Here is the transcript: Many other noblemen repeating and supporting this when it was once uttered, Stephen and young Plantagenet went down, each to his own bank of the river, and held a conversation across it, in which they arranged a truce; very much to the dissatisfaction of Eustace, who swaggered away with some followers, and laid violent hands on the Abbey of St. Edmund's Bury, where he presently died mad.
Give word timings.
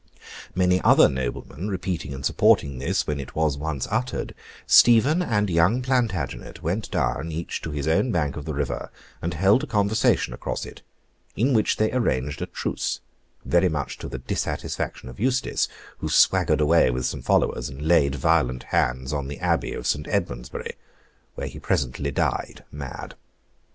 Many 0.55 0.81
other 0.81 1.07
noblemen 1.07 1.67
repeating 1.67 2.11
and 2.11 2.25
supporting 2.25 2.79
this 2.79 3.05
when 3.05 3.19
it 3.19 3.35
was 3.35 3.55
once 3.55 3.87
uttered, 3.91 4.33
Stephen 4.65 5.21
and 5.21 5.47
young 5.47 5.83
Plantagenet 5.83 6.63
went 6.63 6.89
down, 6.89 7.31
each 7.31 7.61
to 7.61 7.69
his 7.69 7.87
own 7.87 8.11
bank 8.11 8.35
of 8.35 8.45
the 8.45 8.53
river, 8.55 8.89
and 9.21 9.35
held 9.35 9.63
a 9.63 9.67
conversation 9.67 10.33
across 10.33 10.65
it, 10.65 10.81
in 11.35 11.53
which 11.53 11.77
they 11.77 11.91
arranged 11.91 12.41
a 12.41 12.47
truce; 12.47 12.99
very 13.45 13.69
much 13.69 13.99
to 13.99 14.07
the 14.07 14.17
dissatisfaction 14.17 15.07
of 15.07 15.19
Eustace, 15.19 15.67
who 15.99 16.09
swaggered 16.09 16.61
away 16.61 16.89
with 16.89 17.05
some 17.05 17.21
followers, 17.21 17.69
and 17.69 17.83
laid 17.83 18.15
violent 18.15 18.63
hands 18.73 19.13
on 19.13 19.27
the 19.27 19.37
Abbey 19.37 19.73
of 19.73 19.85
St. 19.85 20.07
Edmund's 20.07 20.49
Bury, 20.49 20.73
where 21.35 21.45
he 21.45 21.59
presently 21.59 22.09
died 22.09 22.63
mad. 22.71 23.13